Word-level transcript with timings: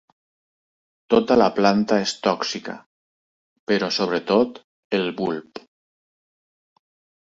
Tota 1.13 1.37
la 1.41 1.49
planta 1.59 1.99
és 2.07 2.15
tòxica, 2.29 2.77
però 3.71 3.93
sobretot 4.01 4.61
el 5.03 5.09
bulb. 5.25 5.67